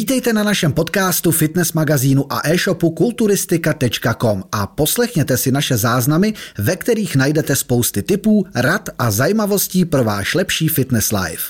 [0.00, 6.76] Vítejte na našem podcastu, fitness magazínu a e-shopu kulturistika.com a poslechněte si naše záznamy, ve
[6.76, 11.42] kterých najdete spousty tipů, rad a zajímavostí pro váš lepší fitness life.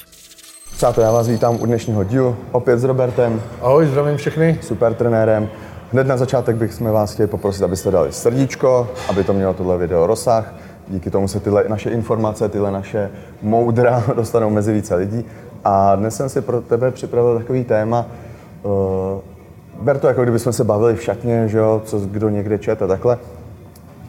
[0.76, 4.58] Přátelé, já vás vítám u dnešního dílu, opět s Robertem, Ahoj, zdravím všechny.
[4.62, 5.48] super trenérem.
[5.92, 10.06] Hned na začátek bychom vás chtěli poprosit, abyste dali srdíčko, aby to mělo tohle video
[10.06, 10.54] rozsah.
[10.88, 13.10] Díky tomu se tyhle naše informace, tyhle naše
[13.42, 15.24] moudra dostanou mezi více lidí.
[15.64, 18.06] A dnes jsem si pro tebe připravil takový téma,
[18.62, 22.82] uh, ber to jako kdybychom se bavili v šatně, že jo, co kdo někde čet
[22.82, 23.18] a takhle.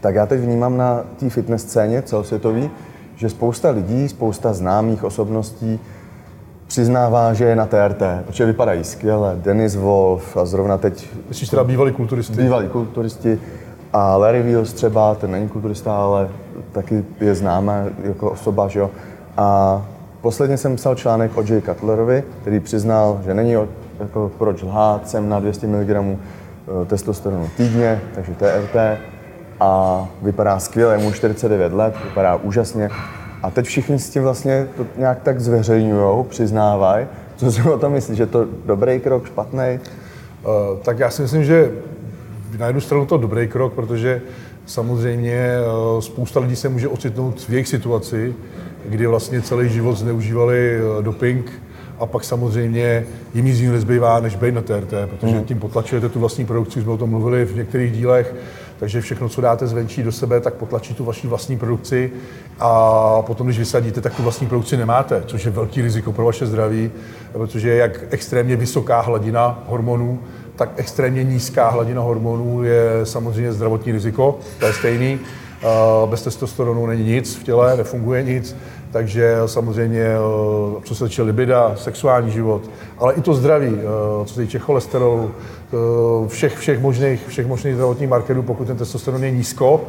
[0.02, 2.70] Tak já teď vnímám na té fitness scéně celosvětový,
[3.16, 5.80] že spousta lidí, spousta známých osobností
[6.68, 9.36] přiznává, že je na TRT, protože vypadají skvěle.
[9.36, 12.42] Denis Wolf a zrovna teď Myslíš teda bývalý kulturisty?
[12.42, 13.40] bývalí kulturisti
[13.94, 16.30] a Larry Wheels třeba, ten není kulturista, ale
[16.72, 18.90] taky je známá jako osoba, že jo.
[19.38, 19.82] A
[20.22, 23.56] posledně jsem psal článek o Jay Cutlerovi, který přiznal, že není
[24.02, 28.76] jako proč lhát, jsem na 200 mg eh, testosteronu týdně, takže TRT
[29.60, 32.90] a vypadá skvěle, mu 49 let, vypadá úžasně.
[33.44, 37.08] A teď všichni s tím vlastně to nějak tak zveřejňují, přiznávají.
[37.36, 39.60] Co si o tom myslíš, že to dobrý krok, špatný?
[39.64, 39.80] Eh,
[40.82, 41.72] tak já si myslím, že
[42.58, 44.22] na jednu stranu to dobrý krok, protože
[44.66, 48.36] samozřejmě eh, spousta lidí se může ocitnout v jejich situaci,
[48.86, 51.61] kdy vlastně celý život zneužívali doping
[52.02, 56.20] a pak samozřejmě jim nic jiného nezbývá, než být na TRT, protože tím potlačujete tu
[56.20, 58.36] vlastní produkci, už jsme o tom mluvili v některých dílech,
[58.80, 62.12] takže všechno, co dáte zvenčí do sebe, tak potlačí tu vaši vlastní produkci.
[62.60, 66.46] A potom, když vysadíte, tak tu vlastní produkci nemáte, což je velký riziko pro vaše
[66.46, 66.92] zdraví,
[67.32, 70.20] protože je jak extrémně vysoká hladina hormonů,
[70.56, 75.20] tak extrémně nízká hladina hormonů je samozřejmě zdravotní riziko, to je stejný.
[76.06, 78.56] Bez testosteronu není nic v těle, nefunguje nic,
[78.92, 82.62] takže samozřejmě, eh, co se týče libida, sexuální život,
[82.98, 87.74] ale i to zdraví, eh, co se týče cholesterolu, eh, všech, všech, možných, všech možných
[87.74, 89.82] zdravotních markerů, pokud ten testosteron je nízko,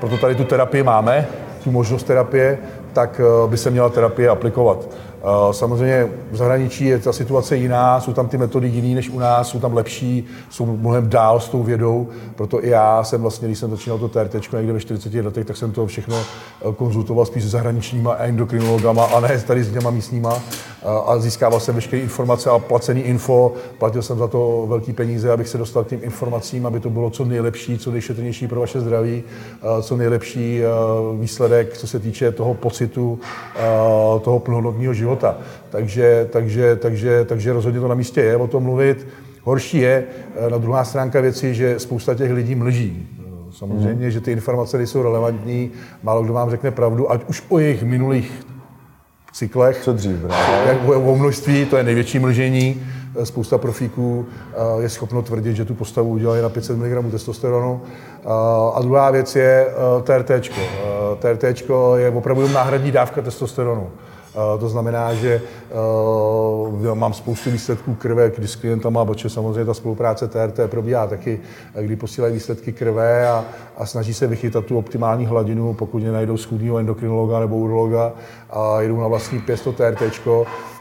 [0.00, 1.28] proto tady tu terapii máme,
[1.64, 2.58] tu možnost terapie,
[2.92, 4.88] tak eh, by se měla terapie aplikovat.
[5.22, 9.18] Eh, Samozřejmě v zahraničí je ta situace jiná, jsou tam ty metody jiný než u
[9.18, 13.48] nás, jsou tam lepší, jsou mnohem dál s tou vědou, proto i já jsem vlastně,
[13.48, 17.26] když jsem začínal to TRT někde ve 40 letech, tak jsem to všechno eh, konzultoval
[17.26, 20.42] spíš s zahraničníma endokrinologama a ne tady s těma místníma
[21.06, 25.48] a získával jsem veškeré informace a placený info, platil jsem za to velký peníze, abych
[25.48, 29.22] se dostal k těm informacím, aby to bylo co nejlepší, co nejšetrnější pro vaše zdraví,
[29.82, 30.60] co nejlepší
[31.20, 33.18] výsledek, co se týče toho pocitu,
[34.20, 35.38] toho plnohodnotného života.
[35.70, 39.06] Takže, takže, takže, takže rozhodně to na místě je o tom mluvit.
[39.42, 40.04] Horší je
[40.36, 43.08] eh, na druhá stránka věci, že spousta těch lidí mlží.
[43.18, 45.70] Eh, Samozřejmě, že ty informace nejsou relevantní,
[46.02, 48.46] málo kdo vám řekne pravdu, ať už o jejich minulých
[49.32, 50.68] cyklech, Co dřív, právě?
[50.68, 52.82] jak o množství, to je největší mlžení.
[53.24, 54.26] Spousta profíků
[54.78, 57.80] eh, je schopno tvrdit, že tu postavu udělají na 500 mg testosteronu.
[58.24, 58.28] Eh,
[58.74, 59.66] A druhá věc je
[60.02, 60.30] TRT.
[61.18, 61.44] TRT
[61.96, 63.90] je opravdu náhradní dávka testosteronu.
[64.34, 65.42] Eh, To znamená, že
[66.90, 71.40] eh, mám spoustu výsledků krve, kdy s klientama, protože samozřejmě ta spolupráce TRT probíhá taky,
[71.74, 73.44] eh, kdy posílají výsledky krve a,
[73.76, 78.12] a snaží se vychytat tu optimální hladinu, pokud nenajdou schůdního endokrinologa nebo urologa
[78.50, 80.02] a jedou na vlastní pěst to TRT,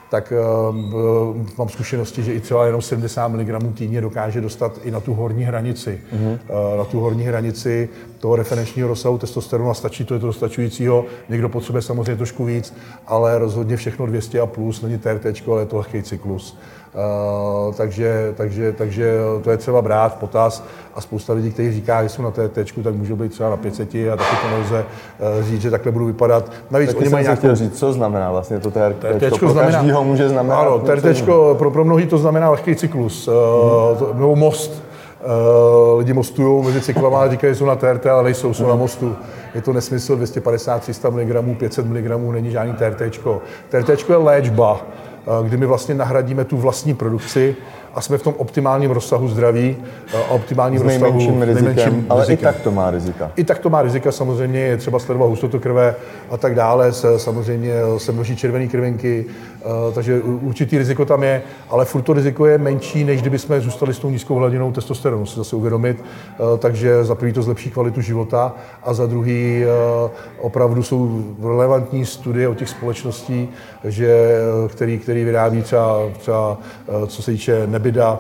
[0.10, 0.34] tak
[0.72, 5.14] uh, mám zkušenosti, že i třeba jenom 70 mg týdně dokáže dostat i na tu
[5.14, 6.02] horní hranici.
[6.14, 6.40] Mm-hmm.
[6.72, 7.90] Uh, na tu horní hranici
[8.20, 11.06] toho referenčního rozsahu testosteronu a stačí to, je to dostačujícího.
[11.30, 12.74] Někdo potřebuje samozřejmě trošku víc,
[13.08, 16.58] ale rozhodně všechno 200 a plus, není TRT, ale je to lehký cyklus.
[16.94, 20.64] Uh, takže, takže, takže to je třeba brát v potaz
[20.96, 23.96] a spousta lidí, kteří říká, že jsou na TT, tak můžou být třeba na 500
[24.14, 24.86] a taky to nelze
[25.38, 26.52] uh, říct, že takhle budou vypadat.
[26.72, 29.06] Navíc oni mají nějakou říct, co znamená vlastně to TRT.
[29.40, 31.26] Znamená, každýho může znamenat Ano, TRT
[31.58, 33.34] pro, pro mnohý to znamená lehký cyklus, mm.
[33.34, 34.84] uh, nebo most.
[35.20, 38.76] Uh, lidi mostují mezi cyklama a říkají, že jsou na TRT, ale nejsou, jsou na
[38.76, 39.16] mostu.
[39.56, 43.20] Je to nesmysl, 250, 300 mg, 500 mg není žádný TRT.
[43.70, 44.82] TRT je léčba,
[45.44, 47.56] kdy my vlastně nahradíme tu vlastní produkci
[47.96, 49.78] a jsme v tom optimálním rozsahu zdraví
[50.14, 52.50] a optimálním S rozsahu nejmenším rizikem, nejmenším ale rizikem.
[52.50, 53.32] i tak to má rizika.
[53.36, 55.96] I tak to má rizika, samozřejmě je třeba sledovat hustotu krve
[56.30, 59.26] a tak dále, se, samozřejmě se množí červené krvinky,
[59.59, 59.59] eh,
[59.94, 63.62] takže u- určitý riziko tam je, ale furt to riziko je menší, než kdyby jsme
[63.62, 66.04] zůstali s tou nízkou hladinou testosteronu, si zase uvědomit,
[66.34, 69.68] Eh, takže za prvý to zlepší kvalitu života a za druhý eh,
[70.42, 73.50] opravdu jsou relevantní studie od těch společností,
[73.84, 76.58] že, eh, který, který vyrábí třeba, třeba
[77.04, 78.20] eh, co se týče nebida,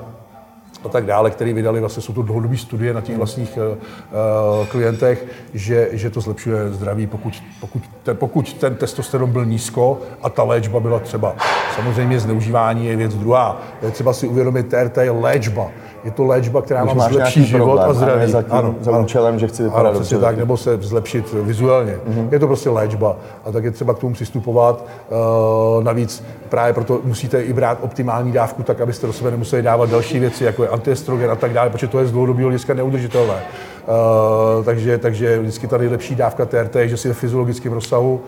[0.85, 5.25] a tak dále, který vydali, vlastně jsou to dlouhodobé studie na těch vlastních uh, klientech,
[5.53, 10.43] že, že to zlepšuje zdraví, pokud, pokud, ten, pokud ten testosteron byl nízko a ta
[10.43, 11.35] léčba byla třeba
[11.79, 13.61] Samozřejmě zneužívání je věc druhá.
[13.81, 15.71] Je třeba si uvědomit, TRT je léčba.
[16.03, 18.31] Je to léčba, která Když vám zlepší život problém, a zdraví.
[18.31, 20.17] za tím- za účelem, že chci vypadat ano, dobře.
[20.17, 21.97] tak, nebo se zlepšit vizuálně.
[22.09, 22.27] Mm-hmm.
[22.31, 23.15] Je to prostě léčba
[23.45, 24.85] a tak je třeba k tomu přistupovat.
[25.77, 29.89] Uh, navíc právě proto musíte i brát optimální dávku, tak abyste do sebe nemuseli dávat
[29.89, 33.33] další věci, jako je antiestrogen a tak dále, protože to je z dlouhodobého hlediska neudržitelné.
[33.35, 38.21] Uh, takže, takže vždycky ta nejlepší dávka TRT že si ve fyziologickém rozsahu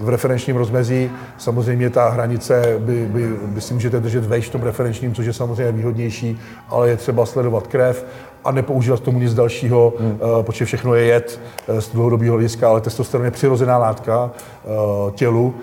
[0.00, 1.10] v referenčním rozmezí.
[1.38, 5.32] Samozřejmě ta hranice by, by, by si můžete držet vejš v tom referenčním, což je
[5.32, 8.06] samozřejmě výhodnější, ale je třeba sledovat krev
[8.46, 10.10] a nepoužívat k tomu nic dalšího, hmm.
[10.10, 15.10] uh, protože všechno je jed uh, z dlouhodobého hlediska, ale testosteron je přirozená látka uh,
[15.10, 15.54] tělu,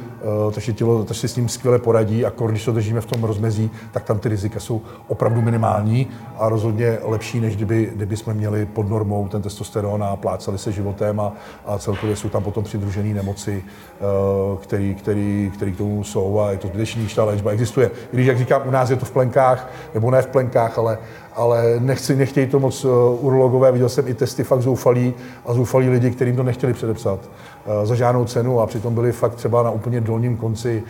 [0.45, 3.23] uh, takže tělo takže si s ním skvěle poradí a když to držíme v tom
[3.23, 6.07] rozmezí, tak tam ty rizika jsou opravdu minimální
[6.39, 10.71] a rozhodně lepší, než kdyby, kdyby jsme měli pod normou ten testosteron a plácali se
[10.71, 11.33] životem a,
[11.65, 16.51] a celkově jsou tam potom přidružené nemoci, uh, který, který, který k tomu jsou a
[16.51, 17.87] je to zbytečný, když ta léčba existuje.
[17.87, 20.97] I když, jak říkám, u nás je to v plenkách, nebo ne v plenkách, ale
[21.35, 22.91] ale nechci, nechtějí to moc uh,
[23.25, 25.13] urologové, viděl jsem i testy fakt zoufalí
[25.45, 29.35] a zoufalí lidi, kterým to nechtěli předepsat uh, za žádnou cenu a přitom byli fakt
[29.35, 30.83] třeba na úplně dolním konci.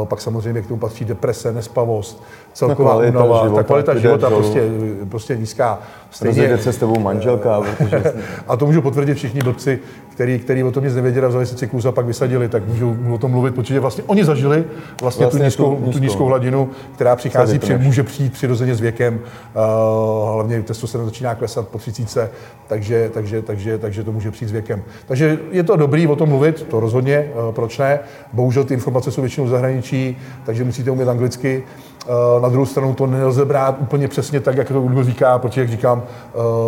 [0.00, 2.22] Uh, pak samozřejmě k tomu patří deprese, nespavost,
[2.52, 4.68] celková Ta kvalita únava, života ta kvalita života prostě,
[5.08, 5.78] prostě nízká.
[6.22, 8.02] Rozjede se s tebou manželka, protože
[8.48, 9.78] A to můžu potvrdit všichni blbci,
[10.10, 12.96] který, který o tom nic nevěděli a vzali si cyklus a pak vysadili, tak můžou
[13.12, 14.64] o tom mluvit, protože vlastně oni zažili
[15.02, 16.00] vlastně, Vlastně tu, nízkou, tu tu nízkou.
[16.00, 21.68] nízkou hladinu, která přichází, při, může přijít přirozeně s věkem, uh, hlavně testosteron začíná klesat
[21.68, 22.32] po 30,
[22.66, 24.82] takže, takže, takže, takže to může přijít s věkem.
[25.06, 27.98] Takže je to dobrý o tom mluvit, to rozhodně, uh, proč ne.
[28.32, 31.62] Bohužel ty informace jsou většinou v zahraničí, takže musíte umět anglicky.
[32.06, 35.60] Uh, Na druhou stranu to nelze brát úplně přesně tak, jak to Google říká, protože,
[35.60, 36.02] jak říkám,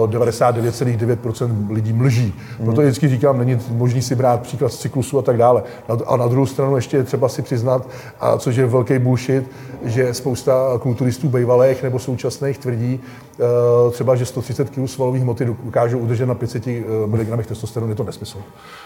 [0.03, 2.35] uh, 99,9% lidí mlží.
[2.65, 5.62] Proto vždycky říkám, není možný si brát příklad z cyklusu a tak dále.
[6.06, 7.88] A na druhou stranu ještě je třeba si přiznat,
[8.21, 9.50] a což je velký bullshit,
[9.85, 13.00] že spousta kulturistů bývalých nebo současných tvrdí,
[13.38, 16.67] uh, třeba, že 130 kg svalových hmoty dokážou udržet na 500
[17.06, 18.38] mg testosteronu, je to nesmysl.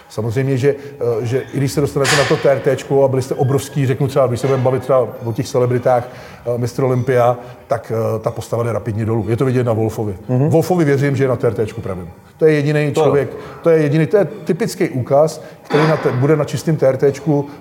[0.09, 0.75] Samozřejmě, že,
[1.21, 4.39] že i když se dostanete na to TRT a byli jste obrovský, řeknu třeba, když
[4.39, 6.07] se budeme bavit třeba o těch celebritách,
[6.45, 6.83] uh, Mr.
[6.83, 9.25] Olympia, tak uh, ta postava jde rapidně dolů.
[9.29, 10.15] Je to vidět na Wolfovi.
[10.29, 10.49] Mm-hmm.
[10.49, 12.09] Wolfovi věřím, že je na TRT pravým.
[12.37, 13.29] To je jediný člověk,
[13.61, 17.03] to je jediný, to je typický úkaz, který na te, bude na čistém TRT,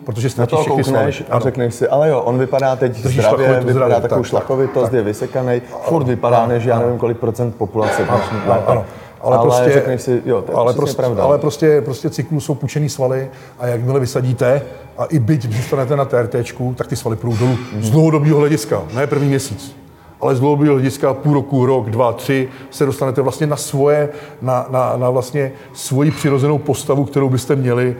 [0.04, 1.12] protože na ztratí to všechny svaly.
[1.30, 4.86] a řekneš si, ale jo, on vypadá teď Drží zdravě, vypadá zdravě, takovou tak, šlachovitost,
[4.86, 8.64] tak, je vysekaný, furt vypadá, než já nevím, kolik procent populace ano, lépe.
[8.66, 8.84] ano.
[9.20, 11.22] Ale, ale prostě, si, jo, to je ale prostě, pravda.
[11.22, 14.62] Ale prostě, prostě cyklus jsou pučený svaly a jakmile vysadíte
[14.98, 16.34] a i byť zůstanete na TRT,
[16.76, 17.58] tak ty svaly půjdou dolů.
[17.72, 17.82] Mhm.
[17.82, 19.79] Z dlouhodobého hlediska, ne první měsíc.
[20.20, 24.08] Ale z dlouhodobého hlediska půl roku, rok, dva, tři se dostanete vlastně na svoje,
[24.42, 27.96] na, na, na vlastně svoji přirozenou postavu, kterou byste měli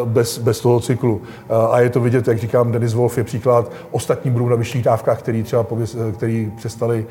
[0.00, 1.14] uh, bez, bez toho cyklu.
[1.14, 4.82] Uh, a je to vidět, jak říkám, Denis Wolf je příklad, ostatní budou na vyšších
[4.82, 7.06] dávkách, který třeba eh, který přestali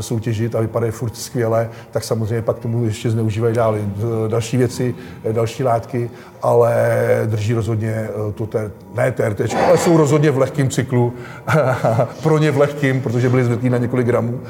[0.00, 4.94] soutěžit a vypadají furt skvěle, tak samozřejmě pak tomu ještě zneužívají dál eh, další věci,
[5.24, 6.10] eh, další látky,
[6.44, 6.74] ale
[7.26, 11.12] drží rozhodně eh, to ter, ne TRT, ale jsou rozhodně v lehkém cyklu,
[12.22, 14.40] pro ně v lehkém, protože byli zvyklí na několik gramů,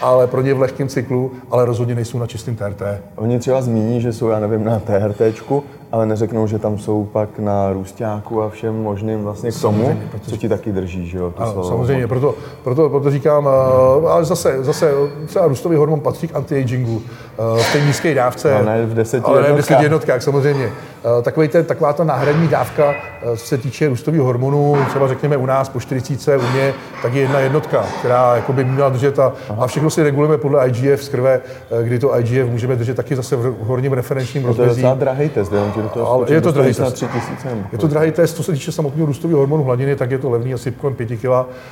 [0.00, 2.82] ale pro ně v lehkém cyklu, ale rozhodně nejsou na čistém TRT.
[3.16, 7.38] Oni třeba zmíní, že jsou, já nevím, na TRTčku, ale neřeknou, že tam jsou pak
[7.38, 11.18] na růstáku a všem možným vlastně k tomu, Samozřejmě, protože- co ti taky drží, že
[11.18, 11.32] jo?
[11.36, 12.34] Ano, svou- samozřejmě, proto,
[12.64, 13.48] proto, proto říkám,
[14.04, 14.92] eh, ale zase, zase
[15.26, 18.54] třeba růstový hormon patří k anti-agingu eh, v té nízké dávce.
[18.54, 20.70] Ale ne v deseti ale ne v deseti jednotkách, samozřejmě.
[21.04, 25.36] Eh, Takový ten, taková ta náhradní dávka, eh, co se týče růstového hormonu, třeba řekněme
[25.36, 29.18] u nás po 40, u mě, tak je jedna jednotka, která jako by měla držet
[29.18, 31.40] a, a všechno si regulujeme podle IGF z krve,
[31.80, 34.80] eh, kdy to IGF můžeme držet taky zase v horním referenčním To je rozmezí.
[34.82, 36.94] docela drahý test, jenom do toho Ale je to drahý na test.
[36.94, 37.48] tři tisíce.
[37.48, 40.30] nebo Je to drahý test, co se týče samotného růstového hormonu hladiny, tak je to
[40.30, 41.24] levný asi kolem 5 kg,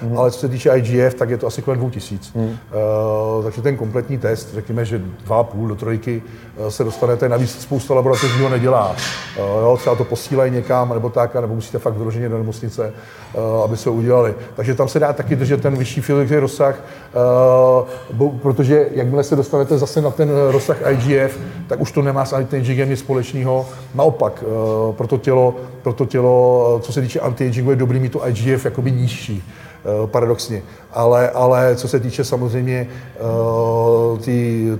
[0.02, 0.18] mm.
[0.18, 2.38] ale co se týče IGF, tak je to asi kolem 2000.
[2.38, 2.44] Mm.
[2.44, 4.98] Uh, takže ten kompletní test, řekněme, že
[5.28, 6.22] 2,5 do trojky
[6.68, 8.96] se dostanete, navíc spousta laboratoří ho nedělá.
[9.38, 12.92] Uh, jo, třeba to posílají někam, nebo tak, nebo musíte fakt vyloženě do nemocnice,
[13.34, 14.34] uh, aby se udělali.
[14.56, 19.36] Takže tam se dá taky držet ten vyšší fyziologický rozsah, uh, bo, protože jakmile se
[19.36, 23.66] dostanete zase na ten rozsah IGF, tak už to nemá s anti-agingem nic společného.
[23.94, 28.12] Naopak, uh, pro to tělo, pro to tělo, co se týče anti-agingu, je dobrý mít
[28.12, 30.62] to IGF jakoby nižší eh, paradoxně.
[30.92, 32.86] Ale, ale co se týče samozřejmě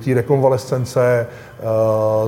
[0.04, 1.26] té rekonvalescence,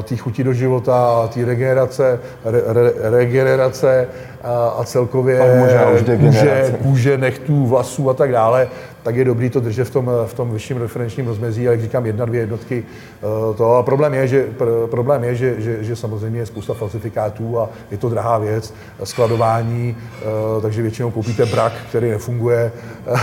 [0.03, 4.09] té chuti do života, té regenerace, re, re, regenerace
[4.43, 5.41] a, a celkově
[6.21, 8.69] kůže, kůže, nechtů, vlasů a tak dále,
[9.05, 12.07] tak je dobrý to držet v tom, v tom vyšším referenčním rozmezí, ale jak říkám,
[12.07, 12.85] jedna, dvě jednotky.
[13.57, 14.47] To, a problém je, že,
[14.91, 19.97] problém je že, že, že samozřejmě je spousta falsifikátů a je to drahá věc, skladování,
[20.63, 22.73] takže většinou koupíte brak, který nefunguje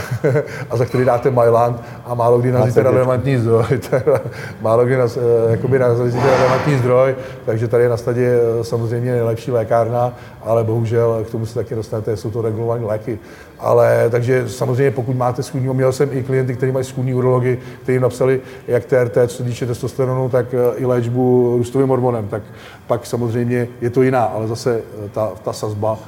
[0.69, 3.65] a za který dáte Mailand a málo kdy nazvíte relevantní zdroj.
[4.61, 5.17] málo kdy naz,
[5.50, 11.31] jakoby nazvíte relevantní zdroj, takže tady je na stadě samozřejmě nejlepší lékárna, ale bohužel k
[11.31, 13.19] tomu se taky dostanete, jsou to regulované léky.
[13.61, 17.99] Ale takže samozřejmě pokud máte schůdní, měl jsem i klienty, kteří mají schůdní urology, kteří
[17.99, 22.43] napsali jak TRT, co se týče testosteronu, tak eh, i léčbu růstovým hormonem, tak
[22.87, 25.99] pak samozřejmě je to jiná, ale zase eh, ta, ta sazba,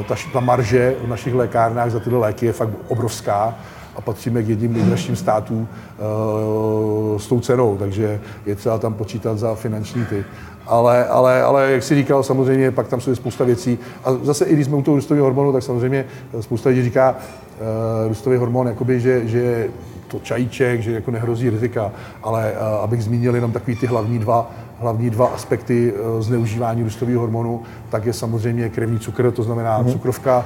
[0.00, 3.54] eh, ta, ta marže v našich lékárnách za tyhle léky je fakt obrovská
[3.96, 5.68] a patříme k jedním nejdražším státům
[5.98, 10.24] uh, s tou cenou, takže je třeba tam počítat za finanční ty.
[10.66, 13.78] Ale, ale, ale jak si říkal, samozřejmě pak tam jsou spousta věcí.
[14.04, 16.04] A zase i když jsme u toho růstového hormonu, tak samozřejmě
[16.40, 19.68] spousta lidí říká, uh, růstový hormon, jakoby, že, že
[20.08, 21.92] to čajíček, že jako nehrozí rizika,
[22.22, 27.20] ale uh, abych zmínil jenom takový ty hlavní dva, hlavní dva aspekty uh, zneužívání růstového
[27.20, 29.92] hormonu, tak je samozřejmě krevní cukr, to znamená mm.
[29.92, 30.44] cukrovka,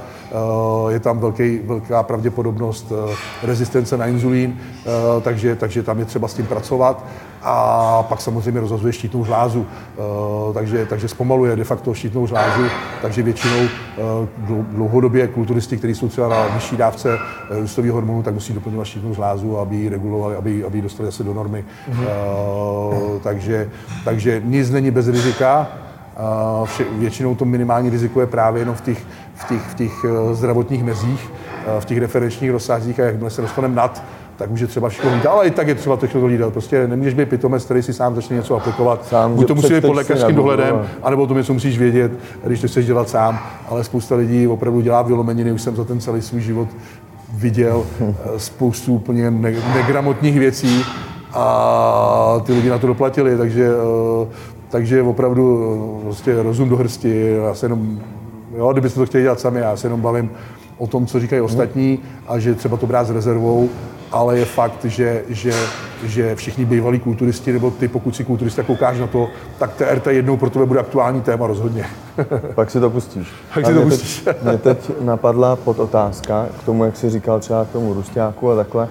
[0.83, 2.97] uh, je tam velký, velká pravděpodobnost uh,
[3.43, 4.57] rezistence na inzulín,
[5.21, 7.05] takže, takže tam je třeba s tím pracovat
[7.43, 9.65] a pak samozřejmě rozhazuje štítnou žlázu,
[10.53, 12.61] takže, takže zpomaluje de facto štítnou žlázu,
[13.01, 13.67] takže většinou
[14.49, 17.17] dlouhodobě kulturisti, kteří jsou třeba na vyšší dávce
[17.49, 21.23] růstového hormonu, tak musí doplňovat štítnou žlázu, aby ji regulovali, aby, aby ji dostali zase
[21.23, 21.65] do normy.
[21.87, 21.95] Mm.
[23.23, 23.69] takže,
[24.05, 25.67] takže nic není bez rizika,
[26.65, 30.35] Vše, většinou to minimální riziko je právě jenom v těch, v těch, v těch eh,
[30.35, 31.31] zdravotních mezích,
[31.77, 34.03] eh, v těch referenčních rozsázích a jakmile se dostaneme nad,
[34.37, 36.53] tak už je třeba všechno lídat, ale i tak je třeba to všechno lídat.
[36.53, 39.05] Prostě nemůžeš být pitomec, který si sám začne něco aplikovat.
[39.05, 42.11] Sám, Buď to musí být pod lékařským dohledem, anebo to něco musíš vědět,
[42.43, 43.39] když to chceš dělat sám.
[43.69, 46.67] Ale spousta lidí opravdu dělá vylomeniny, už jsem za ten celý svůj život
[47.33, 49.31] viděl eh, spoustu úplně
[49.73, 50.85] negramotních věcí
[51.33, 53.69] a ty lidi na to doplatili, takže
[54.71, 57.99] takže opravdu prostě rozum do hrsti, já se jenom,
[58.55, 60.31] jo, kdybyste to chtěli dělat sami, já se jenom bavím
[60.77, 63.69] o tom, co říkají ostatní a že třeba to brát s rezervou,
[64.11, 65.53] ale je fakt, že, že,
[66.03, 69.27] že všichni bývalí kulturisti, nebo ty, pokud si kulturista koukáš na to,
[69.59, 71.85] tak TRT jednou pro tebe bude aktuální téma rozhodně.
[72.55, 73.27] Pak si to pustíš.
[73.53, 74.21] Pak si to pustíš.
[74.21, 78.51] Teď, mě teď napadla pod otázka k tomu, jak jsi říkal třeba k tomu Rusťáku
[78.51, 78.87] a takhle.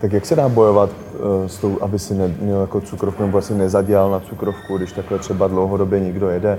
[0.00, 3.38] Tak jak se dá bojovat uh, s tou, aby si ne, měl jako cukrovku nebo
[3.38, 6.58] asi nezadělal na cukrovku, když takhle třeba dlouhodobě někdo jede?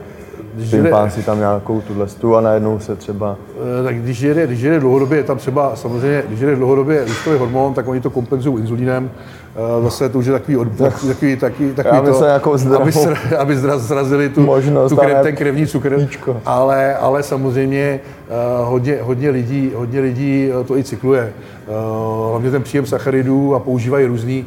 [0.70, 3.36] Tím pán si tam nějakou tuhle stu a najednou se třeba...
[3.80, 7.40] Uh, tak když jede, když jede dlouhodobě, je tam třeba samozřejmě, když jede dlouhodobě růstový
[7.40, 9.12] hormon, tak oni to kompenzují inzulínem.
[9.78, 12.92] Uh, zase to už je takový, od, takový, takový, takový, takový Já to, jako aby,
[12.92, 16.08] sra, aby zrazili tu, možnost, tu krev, ten krevní cukr.
[16.46, 18.00] Ale, ale samozřejmě
[18.62, 21.34] uh, hodně, hodně, lidí, hodně lidí to i cykluje.
[22.30, 24.46] Hlavně ten příjem sacharidů a používají různý,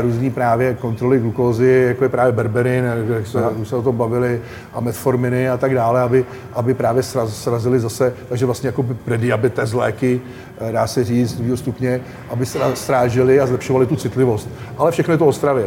[0.00, 4.40] různý právě kontroly glukózy, jako je právě berberin, jak se, už se o tom bavili,
[4.72, 10.20] a metforminy a tak dále, aby, aby právě srazili zase, takže vlastně jako prediabetes léky,
[10.60, 12.00] uh, dá se říct, druhého stupně,
[12.30, 14.48] aby strážili a zlepšovali tu citlivost.
[14.78, 15.64] Ale všechno je to o stravě.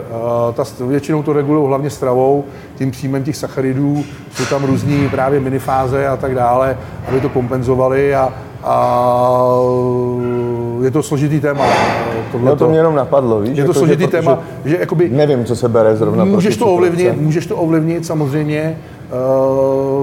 [0.54, 2.44] Ta, většinou to regulují hlavně stravou,
[2.76, 8.16] tím příjmem těch sacharidů, jsou tam různý právě minifáze a tak dále, aby to kompenzovali
[8.16, 8.34] a,
[8.66, 9.60] a
[10.84, 11.66] je to složitý téma.
[12.32, 13.50] Tohle no to mě jenom napadlo, víš?
[13.50, 15.10] Je to jako, složitý že, téma, že jakoby...
[15.10, 18.78] Nevím, co se bere zrovna Můžeš to ovlivnit, můžeš to ovlivnit samozřejmě,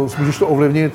[0.03, 0.93] uh, můžeš to ovlivnit,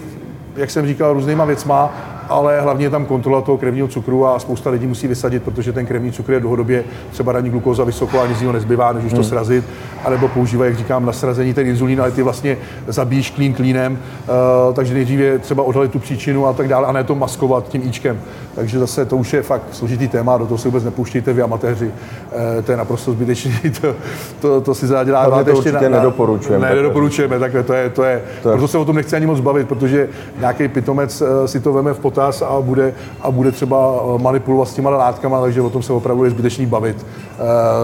[0.56, 1.94] jak jsem říkal, různýma věcma,
[2.30, 5.86] ale hlavně je tam kontrola toho krevního cukru a spousta lidí musí vysadit, protože ten
[5.86, 9.16] krevní cukr je dlouhodobě třeba ranní glukóza vysoko a nic jiného nezbývá, než už to
[9.16, 9.26] hmm.
[9.30, 9.66] srazit,
[10.06, 12.58] anebo používají, jak říkám, na srazení ten inzulín, ale ty vlastně
[12.88, 17.04] zabíjíš klín klínem, uh, takže nejdříve třeba odhalit tu příčinu a tak dále, a ne
[17.04, 18.20] to maskovat tím íčkem.
[18.56, 21.86] Takže zase to už je fakt složitý téma, do toho se vůbec nepouštějte vy amatéři,
[21.86, 23.96] uh, to je naprosto zbytečné, to,
[24.42, 25.44] to, to si zadělá.
[25.44, 26.70] to ještě na, nedoporučujeme.
[26.70, 29.26] Ne, nedoporučujeme, takhle to je, to je, to je, proto se o tom nechci ani
[29.26, 33.32] moc bavit, protože nějaký pitomec uh, si to veme v pot potaz a bude, a
[33.32, 37.06] bude třeba eh, manipulovat s těma látkama, takže o tom se opravdu je zbytečný bavit.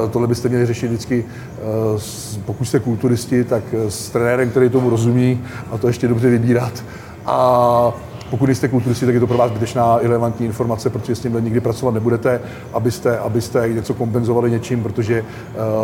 [0.04, 4.90] E, tohle byste měli řešit vždycky, e, pokud jste kulturisti, tak s trenérem, který tomu
[4.90, 6.84] rozumí a to ještě dobře vybírat.
[7.26, 7.94] A
[8.30, 11.60] pokud jste kulturisti, tak je to pro vás zbytečná irrelevantní informace, protože s tímhle nikdy
[11.60, 12.42] pracovat nebudete,
[12.74, 15.22] abyste, abyste něco kompenzovali něčím, protože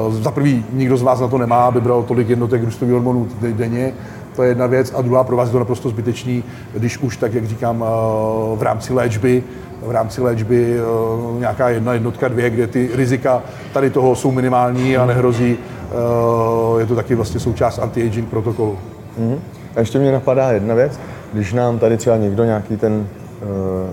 [0.08, 3.28] uh, za prvý nikdo z vás na to nemá, aby bral tolik jednotek růstových hormonů
[3.42, 3.94] denně,
[4.40, 4.94] to je jedna věc.
[4.96, 6.44] A druhá, pro vás je to naprosto zbytečný,
[6.74, 9.44] když už, tak jak říkám, eh, v rámci léčby,
[9.82, 13.42] v rámci léčby eh, nějaká jedna jednotka, dvě, kde ty rizika
[13.74, 15.58] tady toho jsou minimální a nehrozí.
[15.58, 18.78] Eh, je to taky vlastně součást anti-aging protokolu.
[19.20, 19.40] Mm-hmm.
[19.76, 21.00] A ještě mě napadá jedna věc,
[21.34, 23.08] když nám tady třeba někdo nějaký ten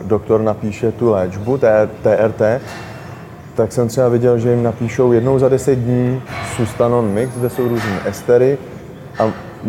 [0.02, 1.58] doktor napíše tu léčbu,
[2.02, 2.60] TRT,
[3.54, 6.22] tak jsem třeba viděl, že jim napíšou jednou za 10 dní
[6.56, 8.58] Sustanon Mix, kde jsou různé estery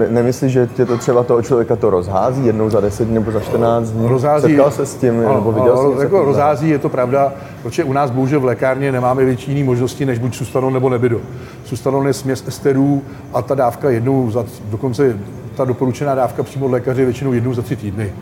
[0.10, 3.90] Nemyslíš, že tě to třeba toho člověka to rozhází jednou za 10 nebo za 14
[3.90, 4.08] dní?
[4.08, 7.34] Rozhází, Setkal se s tím, ano, nebo viděl ano, jsi jako rozhází, je to pravda,
[7.64, 11.22] protože u nás bohužel v lékárně nemáme větší jiný možnosti, než buď sustanon nebo nebido.
[11.66, 13.02] Sustanon je směs esterů
[13.34, 15.18] a ta dávka jednou za, dokonce
[15.56, 18.14] ta doporučená dávka přímo od lékaře je většinou jednou za tři týdny.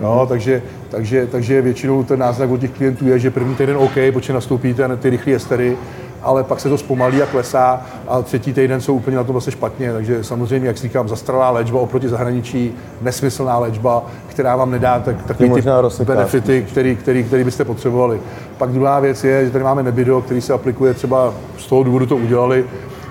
[0.00, 3.94] No, takže, takže, takže většinou ten náznak od těch klientů je, že první týden OK,
[4.12, 5.76] protože nastoupí ten, ty rychlé estery,
[6.24, 9.50] ale pak se to zpomalí a klesá a třetí týden jsou úplně na tom zase
[9.50, 9.92] špatně.
[9.92, 15.22] Takže samozřejmě, jak si říkám, zastaralá léčba oproti zahraničí, nesmyslná léčba, která vám nedá tak,
[15.22, 18.20] takový ty benefity, který, který, který byste potřebovali.
[18.58, 22.06] Pak druhá věc je, že tady máme nebido, který se aplikuje třeba z toho důvodu
[22.06, 22.64] to udělali,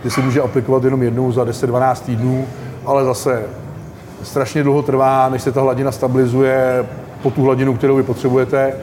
[0.04, 2.46] že si může aplikovat jenom jednou za 10-12 týdnů,
[2.86, 3.44] ale zase
[4.24, 6.86] strašně dlouho trvá, než se ta hladina stabilizuje
[7.22, 8.74] po tu hladinu, kterou vy potřebujete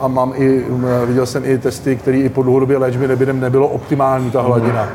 [0.00, 0.64] a mám i,
[1.06, 4.88] viděl jsem i testy, které i po dlouhodobě léčbě nebydem nebylo optimální ta hladina.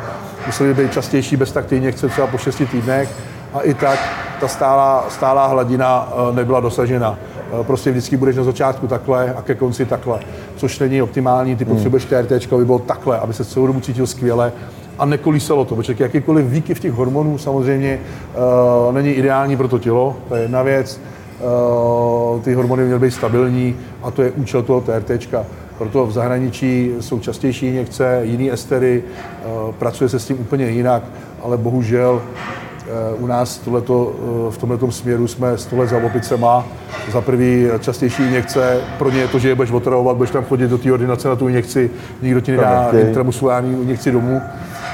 [0.46, 3.10] Museli být častější bez takty injekce třeba po 6 týdnech
[3.54, 4.00] a i tak
[4.40, 7.18] ta stálá, stálá hladina eh, nebyla dosažena.
[7.60, 10.20] Eh, prostě vždycky budeš na začátku takhle a ke konci takhle,
[10.56, 14.52] což není optimální, ty potřebuješ TRT, aby bylo takhle, aby se celou dobu cítil skvěle
[15.00, 18.00] a nekolísalo to, protože jakýkoliv výkyv těch hormonů samozřejmě
[18.88, 21.02] uh, není ideální pro to tělo, to je jedna věc.
[21.44, 25.36] Uh, ty hormony měly být stabilní a to je účel toho TRT.
[25.78, 29.04] Proto v zahraničí jsou častější injekce, jiné estery,
[29.46, 31.04] uh, pracuje se s tím úplně jinak,
[31.44, 32.22] ale bohužel
[33.20, 34.14] u nás tohleto,
[34.50, 36.66] v tomto směru jsme 100 let za opicema.
[37.12, 40.68] Za prvý častější injekce, pro ně je to, že je budeš otravovat, budeš tam chodit
[40.68, 44.42] do té ordinace na tu injekci, nikdo ti nedá intramuskulární injekci domů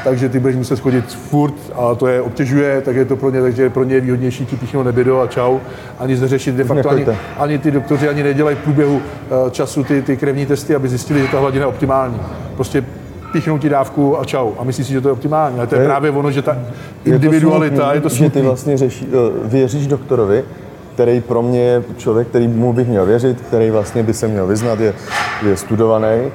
[0.03, 3.41] takže ty budeš muset chodit furt a to je obtěžuje, tak je to pro ně,
[3.41, 5.59] takže pro ně je výhodnější ti píchnout nebido a čau
[5.99, 6.55] a nic neřešit.
[6.55, 7.05] De facto ani,
[7.37, 11.21] ani, ty doktoři ani nedělají v průběhu eh, času ty, ty krevní testy, aby zjistili,
[11.21, 12.21] že ta hladina je optimální.
[12.55, 12.83] Prostě
[13.31, 14.51] píchnou ti dávku a čau.
[14.59, 15.57] A myslíš si, že to je optimální.
[15.57, 16.57] Ale to je, je právě ono, že ta
[17.05, 20.43] individualita je to, smutný, je to Že ty vlastně řeší, eh, věříš doktorovi,
[20.93, 24.47] který pro mě je člověk, který mu bych měl věřit, který vlastně by se měl
[24.47, 24.93] vyznat, je,
[25.45, 26.31] je studovaný,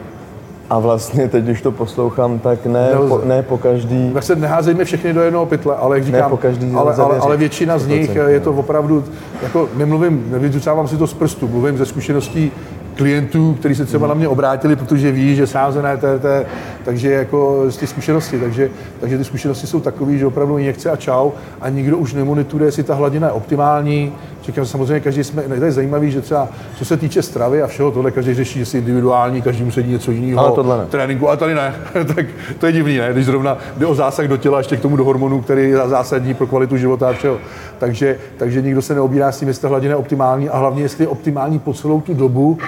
[0.70, 4.10] a vlastně teď, když to poslouchám, tak ne, po, ne po každý...
[4.14, 7.18] Tak se neházejme všechny do jednoho pytle, ale jak říkám, ne po každý ale, ale,
[7.18, 9.04] ale, většina z nich je to opravdu,
[9.42, 12.52] jako nemluvím, nevyřucávám si to z prstu, mluvím ze zkušeností
[12.94, 16.46] klientů, kteří se třeba na mě obrátili, protože ví, že sázené TRT,
[16.84, 20.96] takže jako z ty zkušenosti, takže, takže ty zkušenosti jsou takové, že opravdu injekce a
[20.96, 24.12] čau a nikdo už nemonitoruje, jestli ta hladina je optimální.
[24.46, 27.90] Říkám, samozřejmě každý jsme, to je zajímavý, že třeba co se týče stravy a všeho
[27.90, 30.40] tohle, každý řeší, že si individuální, každý musí něco jiného.
[30.40, 30.86] Ale tohle ne.
[30.86, 31.74] Tréninku, ale tady ne.
[32.14, 32.26] tak
[32.58, 33.12] to je divný, ne?
[33.12, 36.34] Když zrovna jde o zásah do těla, ještě k tomu do hormonů, který je zásadní
[36.34, 37.38] pro kvalitu života a všeho.
[37.78, 41.04] Takže, takže nikdo se neobírá s tím, jestli ta hladina je optimální a hlavně, jestli
[41.04, 42.58] je optimální po celou tu dobu,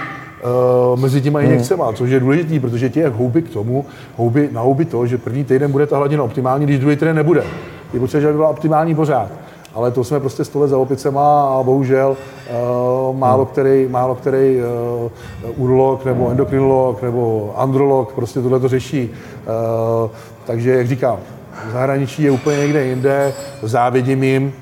[0.93, 1.47] uh, mezi těma hmm.
[1.47, 3.85] injekcemi, což je důležité, protože ti jak houby k tomu,
[4.17, 7.43] houby, na houby to, že první týden bude ta hladina optimální, když druhý týden nebude.
[7.93, 9.46] Je potřeba, aby byla optimální pořád.
[9.77, 12.17] Ale to jsme prostě stole za opicema a bohužel
[13.09, 13.51] uh, málo hmm.
[13.51, 19.09] který, málo který uh, urolog nebo endokrinolog nebo androlog prostě tohle to řeší.
[19.09, 20.09] Uh,
[20.45, 21.19] takže, jak říkám,
[21.71, 24.53] zahraničí je úplně někde jinde, závidím jim,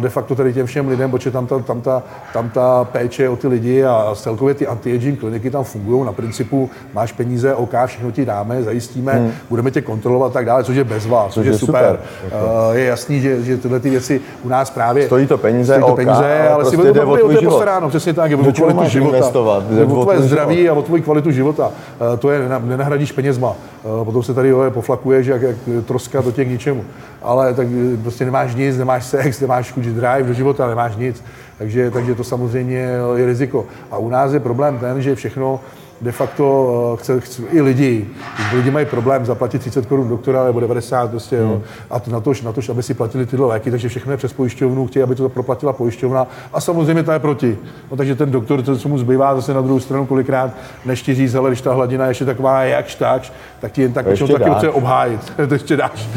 [0.00, 3.36] de facto tady těm všem lidem, protože tam ta, tam ta, tam ta péče o
[3.36, 8.10] ty lidi a celkově ty anti-aging kliniky tam fungují na principu, máš peníze, OK, všechno
[8.10, 9.32] ti dáme, zajistíme, hmm.
[9.48, 11.98] budeme tě kontrolovat a tak dále, což je bez vás, což, je, je super.
[12.22, 12.38] super.
[12.68, 15.06] Uh, je jasný, že, že tyhle ty věci u nás právě...
[15.06, 17.50] Stojí to peníze, stojí to peníze ale, ale prostě si jde o tvůj život.
[17.50, 19.16] Postaráno, přesně tak, je o kvalitu života.
[19.16, 21.66] Investovat, o tvoje zdraví a o tvoji kvalitu života.
[21.66, 23.48] Uh, to je, nenahradíš penězma.
[23.48, 26.84] Uh, potom se tady jo, poflakuješ jak, jak troska do těch ničemu.
[27.22, 27.66] Ale tak
[28.02, 31.24] prostě nemáš nic, nemáš sex, sex, nemáš chuť drive do života, nemáš nic.
[31.58, 32.76] Takže, takže to samozřejmě
[33.16, 33.66] je riziko.
[33.90, 35.60] A u nás je problém ten, že všechno
[36.00, 38.06] de facto eh, chce, chce, i lidi,
[38.54, 41.50] lidi mají problém zaplatit 30 korun doktora nebo 90 prostě, hmm.
[41.50, 44.16] jo, a to na to, na to, aby si platili tyhle léky, takže všechno je
[44.16, 47.58] přes pojišťovnu, chtějí, aby to proplatila pojišťovna a samozřejmě ta je proti.
[47.90, 50.50] No, takže ten doktor, to, co mu zbývá zase na druhou stranu kolikrát,
[50.84, 53.92] než ti říct, ale když ta hladina je ještě taková jakž takž, tak ti jen
[53.92, 56.08] tak ještě taky chce obhájit, to ještě dáš.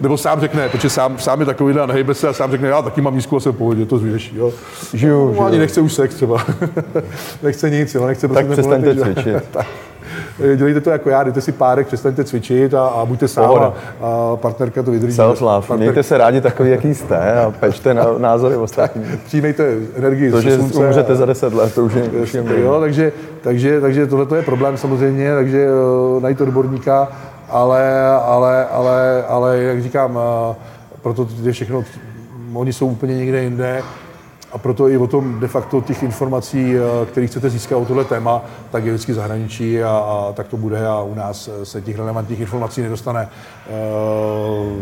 [0.00, 2.82] Nebo sám řekne, protože sám, sám je takový a nehejbe se a sám řekne, já
[2.82, 4.36] taky mám nízkou a jsem v pohodě, to zvěší.
[4.36, 4.52] Jo.
[4.94, 5.44] Žiju, no, žiju.
[5.44, 6.44] ani nechce už sex třeba.
[7.42, 9.56] nechce nic, jo, nechce tak prostě cvičit.
[10.56, 14.36] dělejte to jako já, dejte si párek, přestaňte cvičit a, a buďte sám a, a,
[14.36, 15.16] partnerka to vydrží.
[15.16, 15.66] Self-love.
[15.66, 15.78] Partner...
[15.78, 19.04] Mějte se rádi takový, jaký jste a pečte na názory ostatní.
[19.24, 23.12] Přijmejte energii To, že umřete za deset let, to už je, už je jo, takže,
[23.40, 27.08] takže, takže tohle je problém samozřejmě, takže uh, najít odborníka,
[27.48, 30.56] ale, ale, ale, ale jak říkám, uh,
[31.02, 31.84] proto je všechno,
[32.54, 33.82] oni jsou úplně někde jinde
[34.52, 36.74] a proto i o tom de facto těch informací,
[37.10, 40.86] které chcete získat o tohle téma, tak je vždycky zahraničí a, a tak to bude
[40.86, 43.28] a u nás se těch relevantních informací nedostane.
[43.68, 44.72] Uh,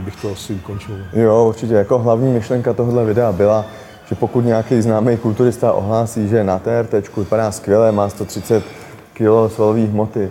[0.00, 0.94] bych to asi ukončil.
[1.12, 1.74] Jo, určitě.
[1.74, 3.64] Jako hlavní myšlenka tohohle videa byla,
[4.06, 8.64] že pokud nějaký známý kulturista ohlásí, že na TRT vypadá skvěle, má 130
[9.12, 10.30] kg svalové hmoty,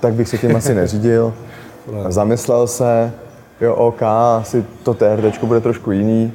[0.00, 1.34] tak bych se tím asi neřídil.
[2.08, 3.12] Zamyslel se,
[3.60, 6.32] jo, OK, asi to TRT bude trošku jiný,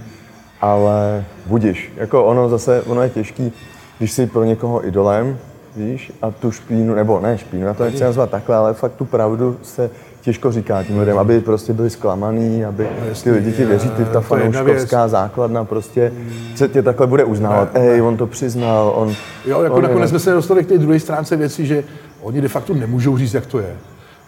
[0.61, 1.91] ale budiš.
[1.95, 3.53] Jako ono zase, ono je těžký,
[3.97, 5.37] když jsi pro někoho idolem,
[5.75, 9.05] víš, a tu špínu, nebo ne špínu, já to nechci nazvat takhle, ale fakt tu
[9.05, 9.89] pravdu se
[10.21, 14.05] těžko říká tím lidem, aby prostě byli zklamaný, aby no, ty lidi ti věří, ty
[14.05, 16.13] ta fanouškovská základna prostě
[16.55, 17.73] se tě takhle bude uznávat.
[17.73, 19.13] Ne, Ej, on to přiznal, on...
[19.45, 21.83] Jo, jako on nakonec jsme se dostali k té druhé stránce věci, že
[22.21, 23.75] oni de facto nemůžou říct, jak to je.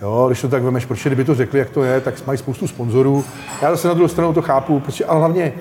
[0.01, 2.67] Jo, když to tak vemeš, protože kdyby to řekli, jak to je, tak mají spoustu
[2.67, 3.23] sponzorů.
[3.61, 5.53] Já zase na druhou stranu to chápu, protože, ale hlavně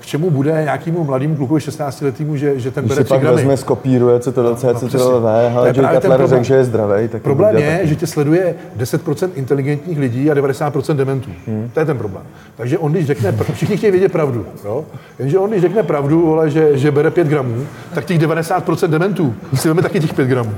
[0.00, 3.22] k čemu bude nějakému mladému klukovi 16 letýmu, že, že ten Když bere si pak
[3.22, 7.08] vezme, skopíruje CTLC, no, CTLV, ale Jay Cutler řekl, že je zdravý.
[7.08, 7.88] Tak problém je, taky.
[7.88, 11.30] že tě sleduje 10% inteligentních lidí a 90% dementů.
[11.46, 11.70] Hmm.
[11.74, 12.24] To je ten problém.
[12.56, 14.84] Takže on, když řekne, všichni chtějí vědět pravdu, jo?
[15.18, 19.34] jenže on, když řekne pravdu, vole, že, že bere 5 gramů, tak těch 90% dementů
[19.54, 20.52] si vezme taky těch 5 gramů.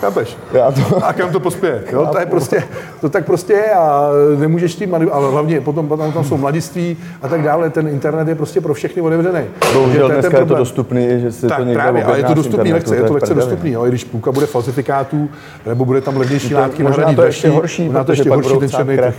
[0.00, 0.36] Chápeš?
[0.52, 1.04] Já to...
[1.04, 1.84] A kam to pospěje?
[1.92, 2.08] Jo?
[2.12, 2.62] To, je prostě,
[3.00, 4.08] to tak prostě je a
[4.38, 7.70] nemůžeš tím, ale hlavně potom, potom tam jsou mladiství a tak dále.
[7.70, 9.40] Ten internet je prostě pro všechny otevřený.
[9.72, 12.72] Bohužel dneska je to dostupný, že si tak, to někdo právě, ale je to dostupný
[12.72, 13.70] lehce, je to lehce dostupný.
[13.70, 13.86] Jo?
[13.86, 15.28] I když půlka bude falsifikátů,
[15.66, 18.96] nebo bude tam levnější látky nahradit to ještě horší, na to ještě horší ten černý
[18.96, 19.14] trh.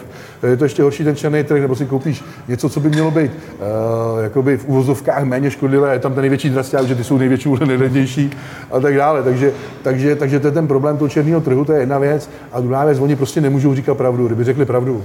[0.47, 3.31] Je to ještě horší ten černý trh, nebo si koupíš něco, co by mělo být
[3.31, 7.49] uh, jakoby v uvozovkách méně škodlivé, je tam ten největší drasták, že ty jsou největší,
[7.65, 8.31] nejlevnější
[8.71, 9.23] a tak dále.
[9.23, 9.51] Takže,
[9.83, 12.29] takže, takže to je ten problém toho černého trhu, to je jedna věc.
[12.51, 14.27] A druhá věc, oni prostě nemůžou říkat pravdu.
[14.27, 15.03] Kdyby řekli pravdu,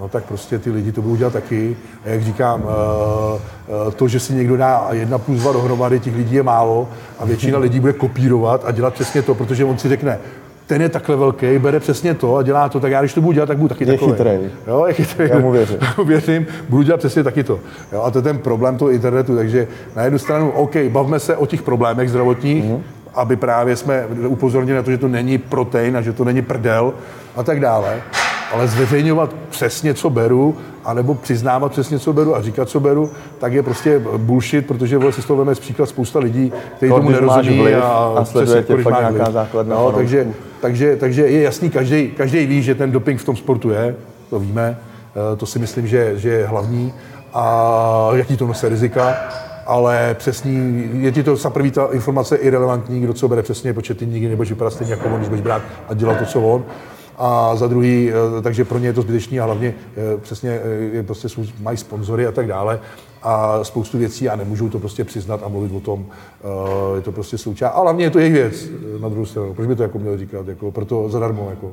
[0.00, 1.76] no tak prostě ty lidi to budou dělat taky.
[2.04, 3.40] A jak říkám, eh,
[3.88, 7.24] eh, to, že si někdo dá jedna plus dva dohromady, těch lidí je málo a
[7.24, 10.18] většina lidí bude kopírovat a dělat přesně to, protože on si řekne,
[10.66, 13.32] ten je takhle velký, bere přesně to a dělá to, tak já když to budu
[13.32, 14.12] dělat, tak budu taky je takový.
[14.12, 14.50] Chytrej.
[14.66, 15.28] Jo, je chytrý.
[15.28, 15.78] Já mu věřím.
[15.80, 17.60] Já mu věřím, budu dělat přesně taky to.
[17.92, 21.36] Jo, a to je ten problém toho internetu, takže na jednu stranu, OK, bavme se
[21.36, 22.82] o těch problémech zdravotních, mm
[23.16, 26.92] aby právě jsme upozornili na to, že to není protein a že to není prdel
[27.36, 28.02] a tak dále.
[28.52, 33.52] Ale zveřejňovat přesně, co beru, anebo přiznávat přesně, co beru a říkat, co beru, tak
[33.52, 38.14] je prostě bullshit, protože si z toho veme příklad spousta lidí, kteří tomu nerozumí a,
[38.16, 39.76] a sleduje tě fakt nějaká základna.
[39.76, 40.26] No, takže,
[40.60, 43.96] takže, takže, je jasný, každý, každý ví, že ten doping v tom sportu je,
[44.30, 44.78] to víme,
[45.32, 46.92] eh, to si myslím, že, že je hlavní
[47.34, 49.16] a jaký to nese rizika
[49.66, 53.94] ale přesný, je ti to za první ta informace irrelevantní, kdo co bere přesně, protože
[53.94, 56.64] ty nikdy nebudeš vypadat stejně jako on, když budeš brát a dělat to, co on.
[57.18, 60.68] A za druhý, eh, takže pro ně je to zbytečný a hlavně eh, přesně eh,
[60.96, 61.28] je prostě
[61.60, 62.80] mají sponzory a tak dále
[63.22, 66.06] a spoustu věcí a nemůžou to prostě přiznat a mluvit o tom,
[66.94, 67.72] je to prostě součást.
[67.74, 68.68] A hlavně je to jejich věc
[69.00, 69.54] na druhou stranu.
[69.54, 70.48] Proč by to jako měl říkat?
[70.48, 71.50] Jako, proto zadarmo.
[71.50, 71.72] Jako.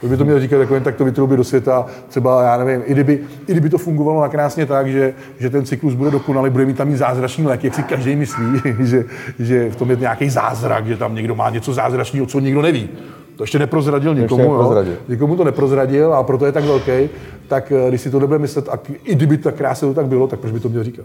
[0.00, 2.92] Kdyby to měl říkat jako jen tak to vytroubit do světa, třeba, já nevím, i
[2.92, 6.66] kdyby, i kdyby to fungovalo na krásně tak, že, že ten cyklus bude dokonalý, bude
[6.66, 9.04] mít tam mít zázračný lék, jak si každý myslí, že,
[9.38, 12.88] že v tom je nějaký zázrak, že tam někdo má něco zázračného, co nikdo neví.
[13.36, 14.92] To ještě neprozradil nikomu, ještě neprozradil.
[14.92, 14.98] Jo?
[15.08, 17.08] nikomu to neprozradil a proto je tak velký,
[17.48, 20.26] tak eh, když si to nebude myslet, a i kdyby ta krása to tak bylo,
[20.26, 21.04] tak proč by to měl říkat?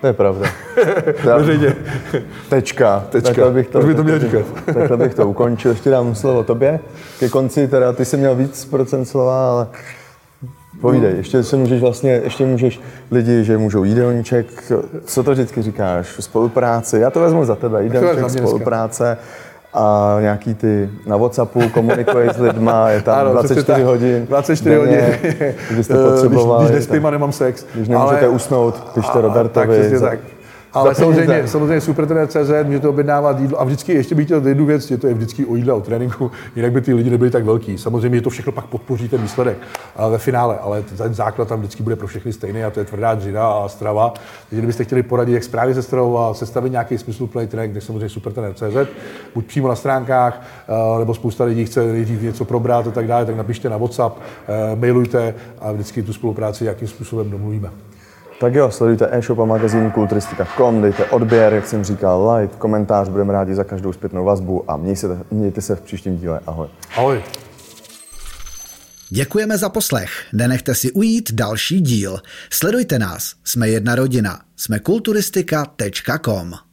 [0.00, 0.46] To je pravda.
[1.36, 1.76] Veřejně.
[2.48, 3.06] Tečka.
[3.10, 3.28] Tečka.
[3.28, 4.44] Takhle bych to, by to měl říkat.
[4.74, 5.70] Takhle bych to ukončil.
[5.70, 6.80] Ještě dám slovo tobě.
[7.18, 9.66] Ke konci teda ty jsi měl víc procent slova, ale
[10.80, 14.46] Povídej, ještě se můžeš vlastně, ještě můžeš lidi, že můžou jídelníček,
[15.04, 19.18] co to vždycky říkáš, spolupráce, já to vezmu za tebe, jídelníček, spolupráce,
[19.74, 24.26] a nějaký ty na Whatsappu komunikuješ s lidma, je tam ano, 24 hodin.
[24.26, 25.00] 24 hodin.
[25.66, 26.64] Kdybyste potřebovali.
[26.64, 27.66] Když, když nespím a nemám sex.
[27.74, 29.90] Když nemůžete ale, usnout, pište Robertovi.
[29.90, 30.18] Tak, tak.
[30.72, 31.80] Ale samozřejmě, samozřejmě
[32.26, 35.46] CZ můžete objednávat jídlo a vždycky ještě bych chtěl jednu věc, je to je vždycky
[35.46, 37.78] o jídle, o tréninku, jinak by ty lidi nebyli tak velký.
[37.78, 39.58] Samozřejmě je to všechno pak podpoří ten výsledek
[40.10, 43.14] ve finále, ale ten základ tam vždycky bude pro všechny stejný a to je tvrdá
[43.14, 44.14] dřina a strava.
[44.48, 48.08] Takže kdybyste chtěli poradit, jak správně se stravovat, sestavit nějaký smysluplný trénink, tak samozřejmě
[48.54, 48.88] CZ,
[49.34, 53.26] buď přímo na stránkách, eh, nebo spousta lidí chce nejdřív něco probrat a tak dále,
[53.26, 57.70] tak napište na WhatsApp, eh, mailujte a vždycky tu spolupráci jakým způsobem domluvíme.
[58.40, 63.32] Tak jo, sledujte e-shop a magazín kulturistika.com, dejte odběr, jak jsem říkal, like, komentář, budeme
[63.32, 66.40] rádi za každou zpětnou vazbu a měj se, mějte se v příštím díle.
[66.46, 66.68] Ahoj.
[66.96, 67.22] Ahoj.
[69.08, 70.10] Děkujeme za poslech.
[70.32, 72.18] Nenechte si ujít další díl.
[72.50, 73.34] Sledujte nás.
[73.44, 74.40] Jsme jedna rodina.
[74.56, 76.69] Jsme kulturistika.com.